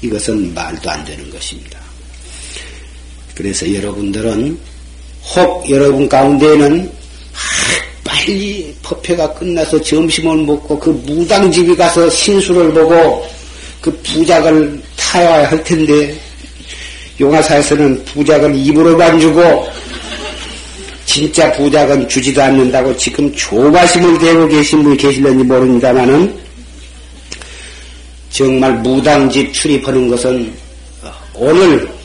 [0.03, 1.79] 이것은 말도 안 되는 것입니다.
[3.40, 4.59] 그래서 여러분들은
[5.35, 6.92] 혹 여러분 가운데는
[7.33, 7.38] 아,
[8.05, 13.26] 빨리 법회가 끝나서 점심을 먹고 그 무당집에 가서 신수를 보고
[13.81, 16.14] 그 부작을 타야 할 텐데
[17.18, 19.66] 용화사에서는 부작을 입으로만 주고
[21.07, 26.38] 진짜 부작은 주지도 않는다고 지금 조바심을 대고 계신 분이 계실는지 모릅니다만은
[28.29, 30.53] 정말 무당집 출입하는 것은
[31.35, 31.99] 오늘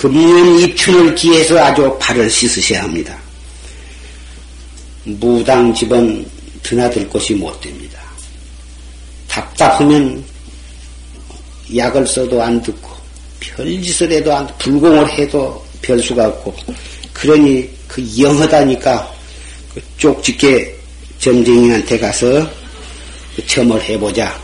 [0.00, 3.18] 금년 입춘을 기해서 아주 발을 씻으셔야 합니다.
[5.04, 6.24] 무당 집은
[6.62, 8.00] 드나들 곳이 못 됩니다.
[9.28, 10.24] 답답하면
[11.76, 12.88] 약을 써도 안 듣고
[13.40, 16.56] 별짓을 해도 안 불공을 해도 별 수가 없고
[17.12, 19.14] 그러니 그 영하다니까
[19.74, 20.76] 그 쪽집게
[21.18, 22.50] 점쟁이한테 가서
[23.36, 24.34] 그 점을 해보자.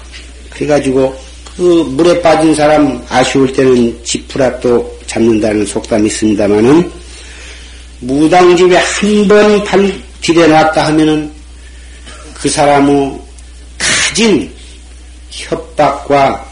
[0.51, 1.19] 그래가지고
[1.57, 6.90] 그 물에 빠진 사람 아쉬울 때는 지푸라도 잡는다는 속담이 있습니다만은
[8.01, 11.33] 무당집에 한 번발 들여놨다 하면은
[12.35, 13.19] 그 사람의
[13.79, 14.53] 가진
[15.31, 16.45] 협박과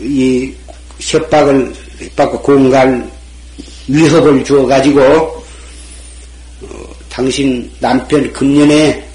[0.00, 0.52] 이
[0.98, 3.10] 협박을 협박과 공갈
[3.88, 5.44] 위협을 주어 가지고 어,
[7.08, 9.06] 당신 남편 금년에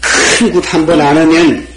[0.00, 1.74] 큰곳한번 안 하면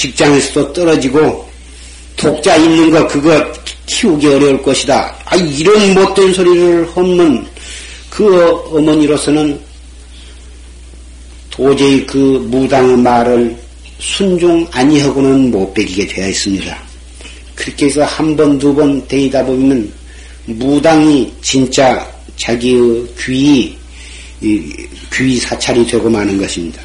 [0.00, 1.49] 직장에서도 떨어지고
[2.20, 3.52] 독자 있는 거 그거
[3.86, 5.14] 키우기 어려울 것이다.
[5.24, 7.46] 아 이런 못된 소리를 하면
[8.10, 9.58] 그 어머니로서는
[11.50, 12.16] 도저히 그
[12.50, 13.56] 무당의 말을
[13.98, 16.78] 순종 아니하고는 못 베기게 되어 있습니다.
[17.54, 19.90] 그렇게 해서 한 번, 두번 데이다 보면
[20.44, 22.06] 무당이 진짜
[22.36, 23.76] 자기의 귀,
[24.40, 26.82] 귀 사찰이 되고 마는 것입니다.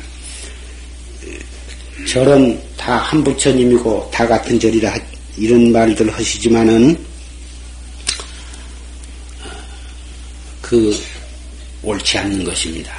[2.08, 4.94] 절은 다 한 부처님이고 다 같은 절이라
[5.38, 6.98] 이런 말들 하시지만은
[10.62, 10.98] 그
[11.84, 12.94] 옳지 않는 것입니다.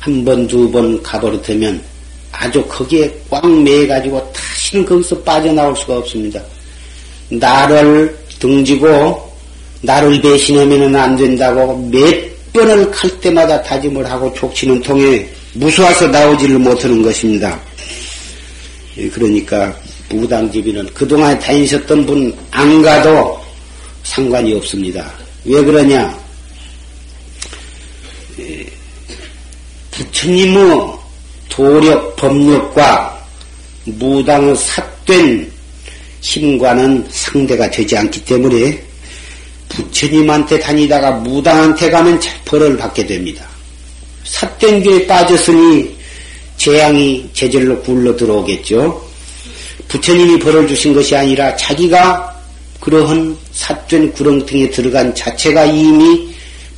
[0.00, 1.82] 한 번, 두 번 가버릇하면
[2.32, 6.42] 아주 거기에 꽉 매가지고 다시는 거기서 빠져나올 수가 없습니다.
[7.28, 9.30] 나를 등지고
[9.82, 17.02] 나를 배신하면 안 된다고 몇 번을 칼 때마다 다짐을 하고 족치는 통에 무서워서 나오지를 못하는
[17.02, 17.60] 것입니다.
[18.98, 19.74] 예, 그러니까
[20.10, 23.40] 무당집이는 그동안 다니셨던 분 안 가도
[24.02, 25.12] 상관이 없습니다.
[25.44, 26.18] 왜 그러냐?
[28.40, 28.66] 예,
[29.92, 30.98] 부처님의
[31.48, 33.26] 도력, 법력과
[33.84, 35.52] 무당의 삿된
[36.20, 38.82] 힘과는 상대가 되지 않기 때문에
[39.68, 43.46] 부처님한테 다니다가 무당한테 가면 벌을 받게 됩니다.
[44.24, 45.96] 삿된 길에 빠졌으니
[46.58, 49.08] 재앙이 제절로 굴러 들어오겠죠.
[49.88, 52.36] 부처님이 벌을 주신 것이 아니라 자기가
[52.80, 56.28] 그러한 삿된 구렁텅이에 들어간 자체가 이미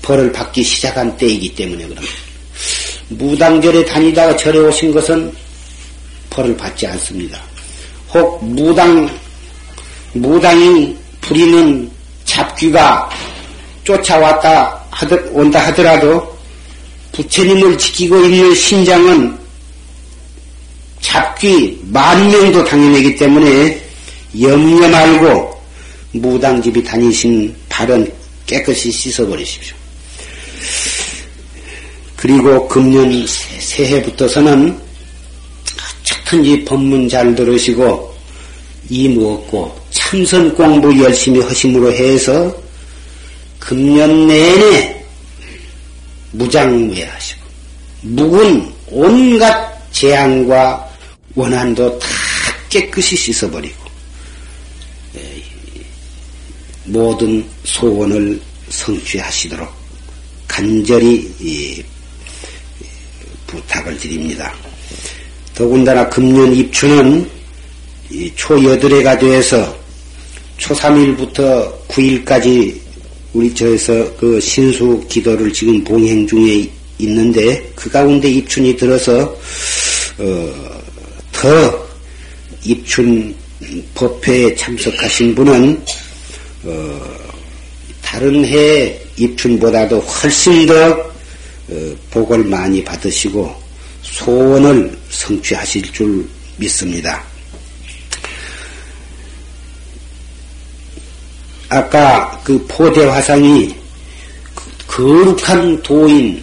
[0.02, 2.12] 벌을 받기 시작한 때이기 때문에 그럽니다.
[3.08, 5.32] 무당절에 다니다가 절에 오신 것은
[6.30, 7.40] 벌을 받지 않습니다.
[8.14, 9.08] 혹 무당,
[10.12, 11.90] 무당이 부리는
[12.24, 13.10] 잡귀가
[13.84, 16.38] 쫓아왔다 하더, 온다 하더라도
[17.12, 19.38] 부처님을 지키고 있는 신장은
[21.00, 23.82] 잡귀 만 명도 당연하기 때문에
[24.40, 25.60] 염려 말고
[26.12, 28.12] 무당집이 다니신 발은
[28.46, 29.76] 깨끗이 씻어버리십시오.
[32.16, 34.78] 그리고 금년 새해부터서는
[36.04, 38.14] 어떻든지 법문 잘 들으시고
[38.90, 42.54] 이 무엇고 참선 공부 열심히 하심으로 해서
[43.58, 45.04] 금년 내내
[46.32, 47.40] 무장무예하시고
[48.02, 50.89] 묵은 온갖 재앙과
[51.34, 52.08] 원한도 다
[52.68, 53.76] 깨끗이 씻어버리고
[55.16, 55.42] 예,
[56.84, 59.68] 모든 소원을 성취하시도록
[60.46, 61.84] 간절히
[63.46, 64.54] 부탁을 드립니다.
[65.54, 67.28] 더군다나 금년 입추는
[68.34, 69.78] 초여드레가 돼서
[70.58, 72.78] 초3일부터 9일까지
[73.32, 76.68] 우리 저에서 그 신수 기도를 지금 봉행 중에
[76.98, 79.36] 있는데 그 가운데 입춘이 들어서
[80.18, 80.79] 어,
[81.40, 81.88] 더
[82.64, 83.34] 입춘
[83.94, 85.82] 법회에 참석하신 분은
[86.64, 87.00] 어,
[88.02, 90.74] 다른 해 입춘보다도 훨씬 더
[91.70, 93.54] 어, 복을 많이 받으시고
[94.02, 96.28] 소원을 성취하실 줄
[96.58, 97.24] 믿습니다.
[101.70, 103.74] 아까 그 포대 화상이
[104.86, 106.42] 거룩한 도인,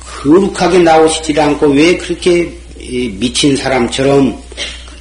[0.00, 2.65] 거룩하게 나오시지 않고 왜 그렇게
[3.18, 4.40] 미친 사람처럼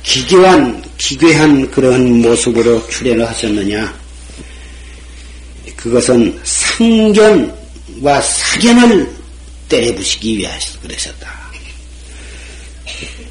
[0.03, 3.93] 기괴한, 기괴한 그런 모습으로 출연을 하셨느냐?
[5.75, 9.09] 그것은 상견과 사견을
[9.69, 11.45] 때려부시기 위해서 그러셨다.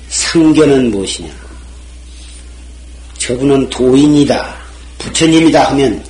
[0.08, 1.30] 상견은 무엇이냐?
[3.18, 4.56] 저분은 도인이다,
[4.98, 6.04] 부처님이다 하면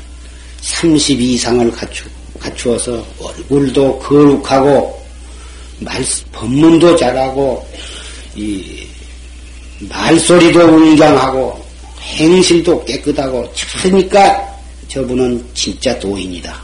[0.61, 2.05] 30 이상을 갖추,
[2.39, 5.05] 갖추어서 얼굴도 거룩하고
[5.79, 7.67] 말, 법문도 잘하고
[8.37, 8.87] 이
[9.81, 11.65] 말소리도 웅장하고
[12.01, 13.51] 행실도 깨끗하고
[13.83, 14.55] 그러니까
[14.89, 16.63] 저분은 진짜 도인이다.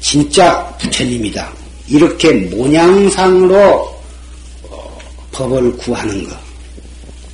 [0.00, 1.52] 진짜 부처님이다.
[1.88, 4.00] 이렇게 모양상으로
[4.62, 4.98] 어,
[5.32, 6.36] 법을 구하는 것.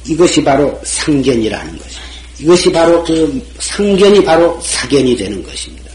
[0.07, 2.07] 이것이 바로 상견이라는 것입니다.
[2.39, 5.91] 이것이 바로 그 상견이 바로 사견이 되는 것입니다.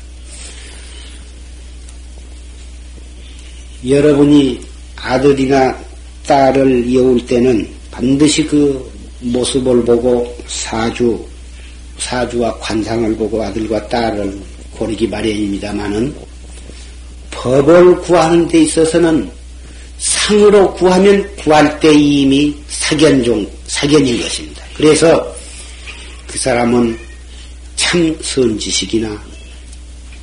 [3.88, 4.62] 여러분이
[4.96, 5.76] 아들이나
[6.26, 8.92] 딸을 이어올 때는 반드시 그
[9.22, 11.24] 모습을 보고 사주,
[11.98, 14.40] 사주와 관상을 보고 아들과 딸을
[14.72, 16.16] 고르기 마련입니다만은
[17.32, 19.30] 법을 구하는 데 있어서는
[19.98, 24.64] 상으로 구하면 구할 때 이미 사견종, 사견인 것입니다.
[24.76, 25.36] 그래서
[26.28, 26.98] 그 사람은
[27.76, 29.22] 참 선지식이나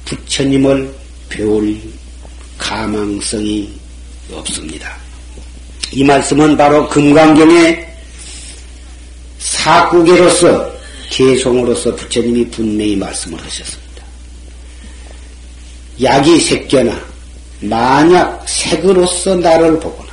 [0.04, 0.92] 부처님을
[1.28, 1.78] 배울
[2.56, 3.70] 가망성이
[4.32, 5.07] 없습니다.
[5.92, 7.86] 이 말씀은 바로 금강경의
[9.38, 10.70] 사구계로서
[11.10, 14.04] 개송으로서 부처님이 분명히 말씀을 하셨습니다.
[16.02, 17.00] 약이 새겨나
[17.60, 20.08] 만약 색으로서 나를 보거나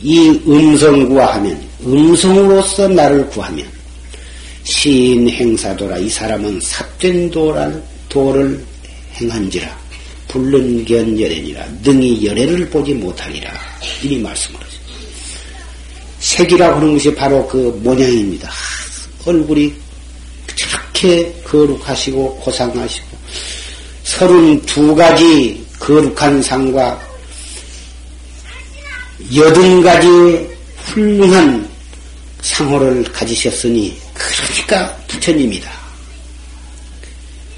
[0.00, 3.66] 이 음성 구하면 음성으로서 나를 구하면
[4.64, 8.64] 시인 행사도라 이 사람은 삽된 도를, 도를
[9.14, 9.78] 행한지라
[10.28, 13.50] 불른견 열애니라 능히 열애를 보지 못하리라
[14.02, 14.67] 이미 말씀을.
[16.38, 18.48] 색이라고 하는 것이 바로 그 모양입니다.
[19.24, 19.74] 얼굴이
[20.54, 23.06] 저렇게 거룩하시고 고상하시고
[24.04, 27.00] 서른 두 가지 거룩한 상과
[29.34, 30.48] 여든 가지
[30.86, 31.68] 훌륭한
[32.40, 35.70] 상호를 가지셨으니 그러니까 부처님이다.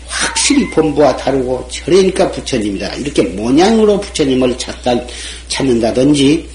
[0.06, 2.94] 확실히 본부와 다르고 저러니까 부처님이다.
[2.94, 4.94] 이렇게 모양으로 부처님을 찾다,
[5.48, 6.48] 찾는다든지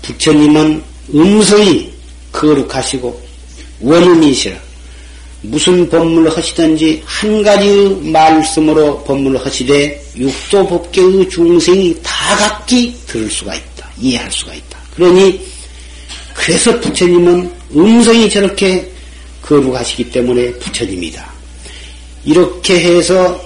[0.00, 1.92] 부처님은 음성이
[2.32, 3.22] 거룩하시고
[3.80, 4.56] 원음이시라.
[5.42, 7.68] 무슨 법문을 하시든지 한 가지
[8.02, 13.90] 말씀으로 법문을 하시되 육도 법계의 중생이 다 각기 들을 수가 있다.
[13.98, 14.78] 이해할 수가 있다.
[14.94, 15.40] 그러니
[16.34, 18.88] 그래서 부처님은 음성이 저렇게
[19.42, 21.32] 거룩하시기 때문에 부처님이다.
[22.24, 23.40] 이렇게 해서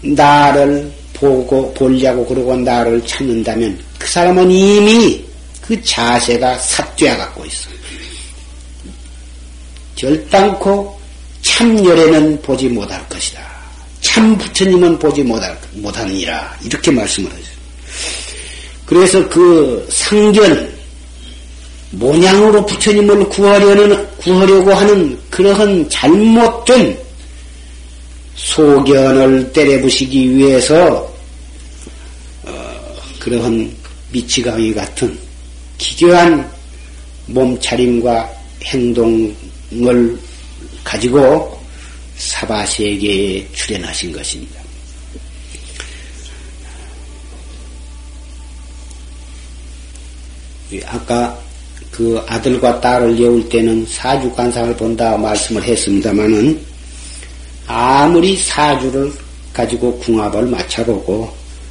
[0.00, 5.27] 나를 보고 보려고 그러고 나를 찾는다면 그 사람은 이미
[5.68, 7.68] 그 자세가 삿되어 갖고 있어.
[9.96, 10.98] 결단코
[11.42, 13.46] 참열에는 보지 못할 것이다.
[14.00, 16.56] 참 부처님은 보지 못할, 못하느니라.
[16.64, 17.44] 이렇게 말씀을 하죠.
[18.86, 20.72] 그래서 그 상견,
[21.90, 26.98] 모양으로 부처님을 구하려는, 구하려고 하는 그러한 잘못된
[28.36, 31.14] 소견을 때려부시기 위해서,
[32.44, 33.70] 어, 그러한
[34.12, 35.27] 미치가위 같은
[35.78, 36.50] 기괴한
[37.26, 38.30] 몸차림과
[38.64, 40.18] 행동을
[40.84, 41.58] 가지고
[42.16, 44.60] 사바세계에 출연하신 것입니다.
[50.86, 51.38] 아까
[51.90, 56.60] 그 아들과 딸을 여울 때는 사주 관상을 본다 말씀을 했습니다마는
[57.66, 59.12] 아무리 사주를
[59.52, 61.30] 가지고 궁합을 맞춰보고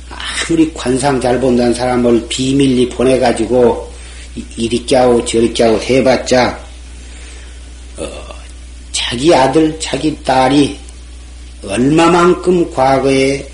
[0.10, 3.88] 아무리 관상 잘 본다는 사람을 비밀리 보내가지고
[4.56, 6.60] 이리 꺄오 저리 꺄오 해봤자
[7.98, 8.08] 어,
[8.92, 10.78] 자기 아들 자기 딸이
[11.66, 13.48] 얼마만큼 과거에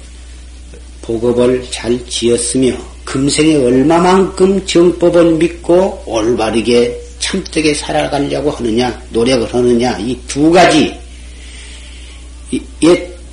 [1.02, 2.76] 복업을 잘 지었으며
[3.06, 10.98] 금생에 얼마만큼 정법을 믿고 올바르게 참되게 살아가려고 하느냐 노력을 하느냐 이 두 가지에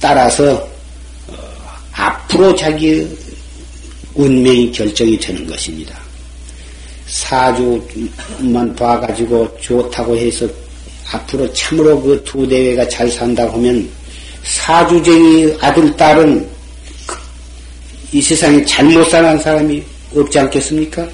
[0.01, 0.53] 따라서
[1.29, 1.35] 어,
[1.93, 3.07] 앞으로 자기
[4.15, 5.99] 운명이 결정이 되는 것입니다.
[7.11, 10.47] 사주만 봐가지고 좋다고 해서
[11.13, 13.89] 앞으로 참으로 그 두 대회가 잘 산다고 하면
[14.45, 16.49] 사주쟁이 아들, 딸은
[17.07, 19.83] 그이 세상에 잘못 사는 사람이
[20.15, 21.07] 없지 않겠습니까?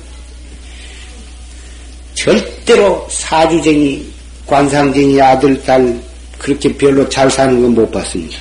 [2.15, 4.07] 절대로 사주쟁이,
[4.47, 5.99] 관상쟁이 아들, 딸
[6.39, 8.39] 그렇게 별로 잘 사는 건 못 봤습니다.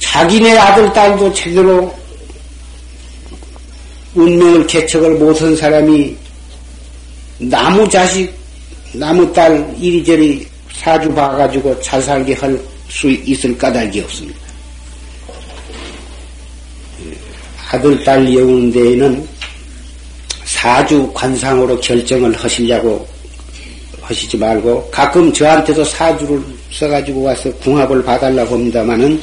[0.00, 1.94] 자기네 아들, 딸도 제대로
[4.14, 6.16] 운명을 개척을 못한 사람이
[7.38, 8.32] 나무 자식,
[8.92, 14.38] 나무 딸 이리저리 사주 봐가지고 잘 살게 할 수 있을 까닭이 없습니다.
[17.70, 19.28] 아들, 딸 여우는 데에는
[20.44, 23.08] 사주 관상으로 결정을 하시려고
[24.02, 29.18] 하시지 말고 가끔 저한테도 사주를 써가지고 와서 궁합을 봐달라고 합니다마는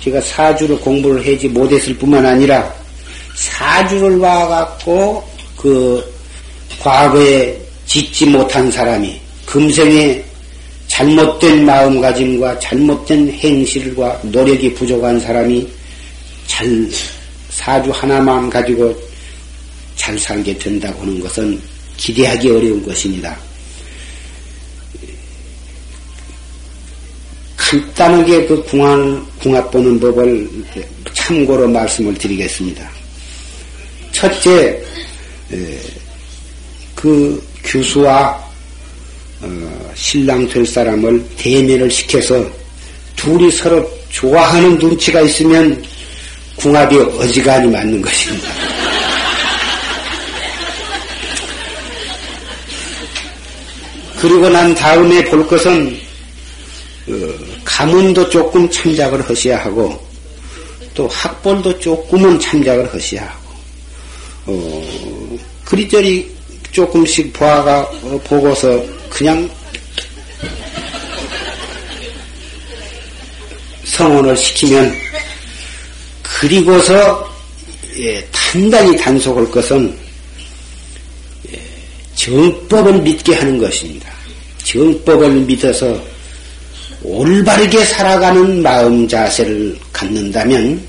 [0.00, 2.70] 제가 사주를 공부를 하지 못했을 뿐만 아니라
[3.36, 5.24] 사주를 봐갖고
[5.56, 6.02] 그
[6.80, 10.22] 과거에 짓지 못한 사람이 금생에
[10.86, 15.68] 잘못된 마음가짐과 잘못된 행실과 노력이 부족한 사람이
[16.46, 16.68] 잘
[17.50, 18.94] 사주 하나만 가지고
[19.96, 21.60] 잘 살게 된다고 하는 것은
[21.96, 23.36] 기대하기 어려운 것입니다.
[27.56, 28.98] 간단하게 그 궁합,
[29.38, 30.48] 궁합 보는 법을
[31.12, 32.99] 참고로 말씀을 드리겠습니다.
[34.20, 34.78] 첫째,
[36.94, 38.38] 그 교수와
[39.40, 42.46] 어, 신랑 될 사람을 대면을 시켜서
[43.16, 45.82] 둘이 서로 좋아하는 눈치가 있으면
[46.56, 48.50] 궁합이 어지간히 맞는 것입니다.
[54.20, 55.98] 그리고 난 다음에 볼 것은
[57.08, 57.14] 어,
[57.64, 59.98] 가문도 조금 참작을 하셔야 하고
[60.92, 63.39] 또 학벌도 조금은 참작을 하셔야 하고
[64.46, 66.30] 어, 그리저리
[66.72, 69.48] 조금씩 보아가 어, 보고서 그냥
[73.84, 74.94] 성원을 시키면
[76.22, 77.28] 그리고서
[77.98, 79.94] 예, 단단히 단속할 것은
[81.52, 81.60] 예,
[82.14, 84.10] 정법을 믿게 하는 것입니다.
[84.64, 86.00] 정법을 믿어서
[87.02, 90.80] 올바르게 살아가는 마음 자세를 갖는다면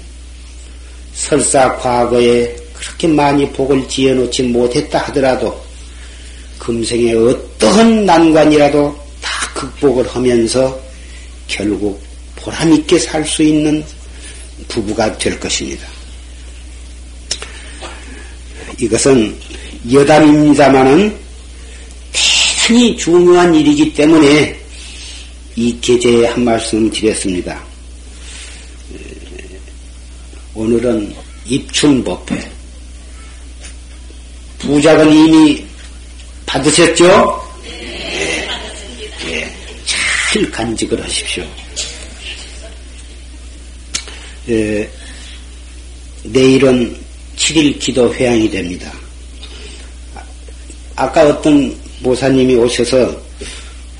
[1.14, 5.64] 설사 과거에 그렇게 많이 복을 지어놓지 못했다 하더라도
[6.58, 10.80] 금생에 어떠한 난관이라도 다 극복을 하면서
[11.48, 12.02] 결국
[12.38, 13.84] 보람있게 살 수 있는
[14.68, 15.88] 부부가 될 것입니다.
[18.80, 19.38] 이것은
[19.92, 21.16] 여담입니다마는
[22.12, 24.60] 대단히 중요한 일이기 때문에
[25.56, 27.64] 이 계제에 한 말씀 드렸습니다.
[30.56, 31.14] 오늘은
[31.46, 32.61] 입춘법회.
[34.62, 35.66] 부작은 이미
[36.45, 37.41] 받으셨죠?
[37.64, 38.47] 네.
[39.26, 39.57] 네.
[39.86, 41.43] 잘 간직을 하십시오.
[44.49, 44.89] 예,
[46.24, 46.95] 내일은
[47.38, 48.91] 7일 기도 회양이 됩니다.
[50.95, 53.20] 아까 어떤 모사님이 오셔서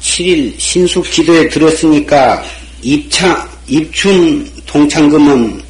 [0.02, 2.44] 7일 신숙 기도에 들었으니까
[2.82, 5.64] 입차, 입춘 동창금은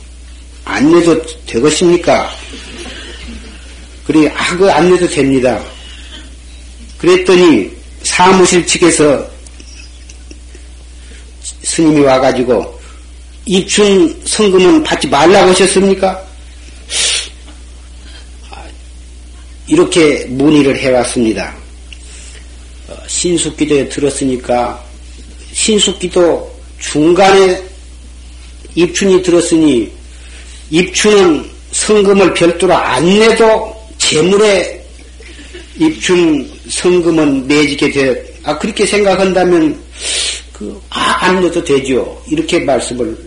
[0.65, 2.40] 안 내도 되겠습니까?
[4.05, 5.63] 그래, 아, 그안 내도 됩니다.
[6.97, 7.71] 그랬더니
[8.03, 9.29] 사무실 측에서
[11.63, 12.79] 스님이 와가지고
[13.45, 16.31] 입춘 성금은 받지 말라고 하셨습니까?
[19.67, 21.55] 이렇게 문의를 해왔습니다.
[22.89, 24.83] 어, 신숙기도에 들었으니까
[25.53, 27.63] 신숙기도 중간에
[28.75, 29.89] 입춘이 들었으니
[30.69, 33.80] 입춘은 성금을 별도로 안 내도
[34.11, 34.85] 재물에
[35.79, 38.33] 입춘 성금은 내지게 돼.
[38.43, 39.81] 아, 그렇게 생각한다면,
[40.51, 42.21] 그, 아, 안 내도 되죠.
[42.27, 43.17] 이렇게 말씀을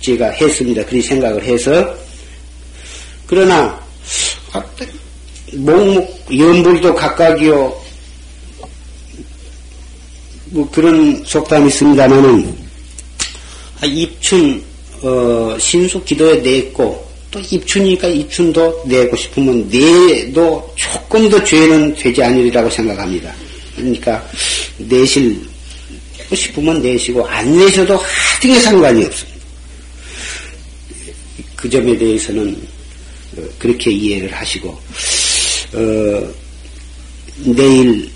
[0.00, 0.84] 제가 했습니다.
[0.84, 1.96] 그렇게 생각을 해서.
[3.26, 3.84] 그러나,
[4.52, 4.62] 아,
[5.54, 7.82] 목목, 연불도 각각이요.
[10.50, 12.56] 뭐 그런 속담이 있습니다만은,
[13.80, 14.62] 아, 입춘,
[15.02, 22.68] 어, 신수 기도에 냈고, 또 입춘이니까 입춘도 내고 싶으면 내도 조금 더 죄는 되지 않으리라고
[22.70, 23.32] 생각합니다.
[23.76, 24.28] 그러니까
[24.78, 25.40] 내실
[26.34, 29.40] 싶으면 내시고 안 내셔도 하등에 상관이 없습니다.
[31.56, 32.56] 그 점에 대해서는
[33.36, 34.70] 어, 그렇게 이해를 하시고
[35.72, 36.34] 어,
[37.44, 38.10] 내일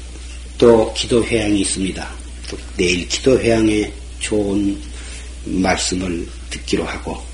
[0.58, 2.08] 또 기도 회양이 있습니다.
[2.48, 3.90] 또 내일 기도 회양에
[4.20, 4.80] 좋은
[5.44, 7.33] 말씀을 듣기로 하고 어,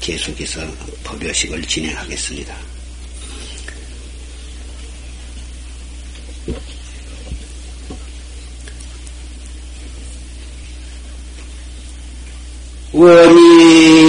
[0.00, 0.60] 계속해서
[1.04, 2.56] 법요식을 진행하겠습니다.
[12.92, 14.03] 원이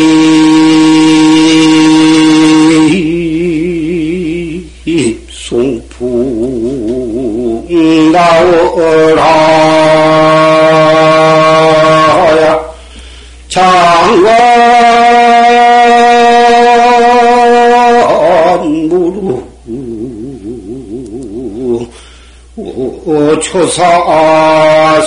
[23.76, 25.06] 사선이로구나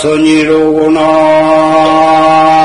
[1.01, 2.58] 나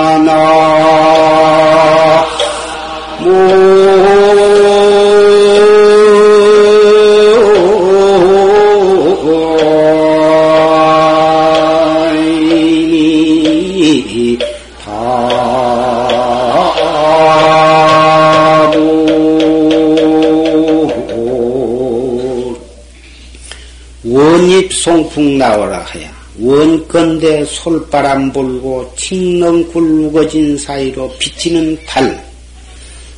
[27.64, 32.22] 솔바람 불고 칭렁굴 우거진 사이로 비치는 달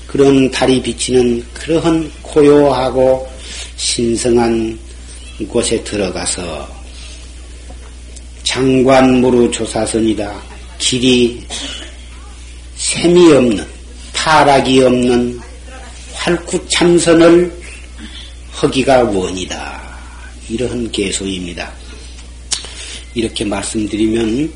[0.07, 3.29] 그런 달이 비치는 그러한 고요하고
[3.75, 4.79] 신성한
[5.49, 6.69] 곳에 들어가서
[8.45, 10.41] 장관무루 조사선이다.
[10.79, 11.45] 길이
[12.77, 13.67] 샘이 없는
[14.13, 15.41] 타락이 없는
[16.15, 17.53] 활구 참선을
[18.53, 19.83] 하기가 원이다.
[20.49, 21.86] 이러한 개소입니다.
[23.17, 24.53] 이렇게 말씀드리면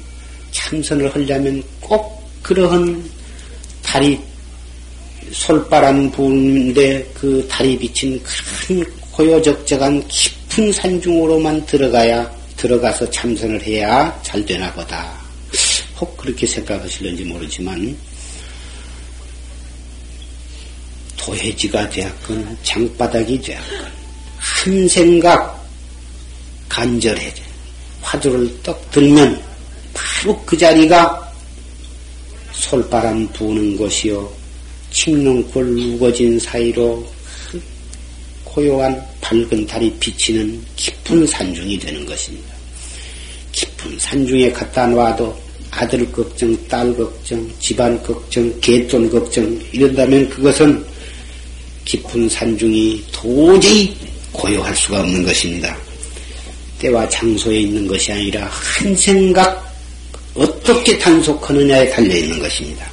[0.51, 3.11] 참선을 하려면 꼭 그러한
[3.83, 4.21] 달이
[5.33, 14.71] 솔바람 부는데 그 달이 비친 큰 고요적적한 깊은 산중으로만 들어가야 들어가서 참선을 해야 잘 되나
[14.75, 15.19] 보다.
[15.99, 17.97] 혹 그렇게 생각하실는지 모르지만
[21.17, 23.93] 도해지가 되었건 장바닥이 되었건
[24.39, 25.67] 한 생각
[26.69, 27.50] 간절해져
[28.01, 29.41] 화두를 떡 들면
[29.95, 31.33] 바로 그 자리가
[32.53, 34.31] 솔바람 부는 곳이요
[34.91, 37.07] 침농골 우거진 사이로
[38.45, 42.53] 고요한 밝은 달이 비치는 깊은 산중이 되는 것입니다.
[43.53, 50.85] 깊은 산중에 갖다 놔도 아들 걱정, 딸 걱정, 집안 걱정, 개돈 걱정 이런다면 그것은
[51.85, 53.97] 깊은 산중이 도저히
[54.33, 55.77] 고요할 수가 없는 것입니다.
[56.81, 59.71] 때와 장소에 있는 것이 아니라 한 생각
[60.35, 62.90] 어떻게 단속하느냐에 달려 있는 것입니다.